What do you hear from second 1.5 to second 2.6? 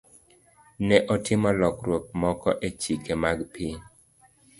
lokruok moko